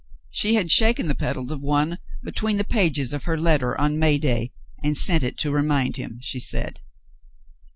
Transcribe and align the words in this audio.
She 0.31 0.55
had 0.55 0.71
shaken 0.71 1.05
the 1.07 1.13
petals 1.13 1.51
of 1.51 1.61
one 1.61 1.99
between 2.23 2.57
the 2.57 2.63
pages 2.63 3.13
of 3.13 3.25
her 3.25 3.39
letter 3.39 3.79
on 3.79 3.99
May 3.99 4.17
day, 4.17 4.51
and 4.83 4.97
sent 4.97 5.21
it 5.21 5.37
to 5.41 5.51
remind 5.51 5.95
him, 5.97 6.17
she 6.23 6.39
said. 6.39 6.79